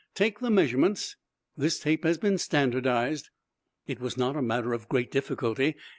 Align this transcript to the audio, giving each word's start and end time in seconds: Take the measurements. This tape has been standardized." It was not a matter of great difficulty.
Take 0.15 0.39
the 0.39 0.49
measurements. 0.49 1.15
This 1.55 1.79
tape 1.79 2.05
has 2.05 2.17
been 2.17 2.39
standardized." 2.39 3.29
It 3.85 3.99
was 3.99 4.17
not 4.17 4.35
a 4.35 4.41
matter 4.41 4.73
of 4.73 4.89
great 4.89 5.11
difficulty. 5.11 5.75